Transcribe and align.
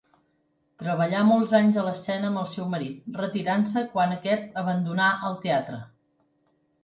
Treballà 0.83 1.19
molts 1.31 1.51
anys 1.57 1.75
a 1.81 1.83
l'escena 1.87 2.27
amb 2.31 2.39
el 2.43 2.47
seu 2.53 2.71
marit, 2.71 3.11
retirant-se 3.19 3.83
quan 3.91 4.15
aquest 4.15 4.57
abandonà 4.63 5.11
el 5.29 5.37
teatre. 5.47 5.77